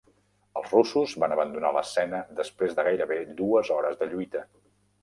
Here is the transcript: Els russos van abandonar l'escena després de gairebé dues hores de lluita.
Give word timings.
Els 0.61 0.71
russos 0.75 1.13
van 1.25 1.35
abandonar 1.35 1.73
l'escena 1.77 2.23
després 2.43 2.75
de 2.81 2.87
gairebé 2.89 3.21
dues 3.45 3.75
hores 3.79 4.03
de 4.03 4.11
lluita. 4.17 4.47